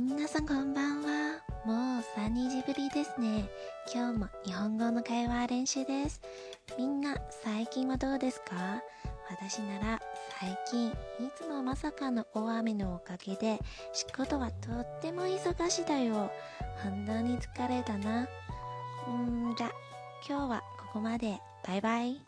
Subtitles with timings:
[0.00, 1.40] 皆さんこんばんは。
[1.64, 3.48] もう3日ぶりですね。
[3.94, 6.20] 今日も日本語の会話練習です。
[6.76, 8.82] みんな最近はどうですか？
[9.30, 10.02] 私なら
[10.40, 10.94] 最近い
[11.36, 13.60] つもまさかの大雨のおかげで
[13.92, 16.28] 仕事はとっても忙しいだよ。
[16.82, 18.22] 本当に疲れたな。
[18.22, 19.70] うーん、じゃ、
[20.28, 21.38] 今日はここまで。
[21.66, 22.20] バイバイ。